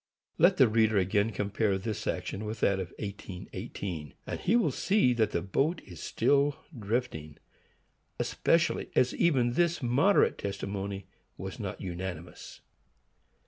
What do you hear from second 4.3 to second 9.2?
he will see that the boat is still drifting,—especially as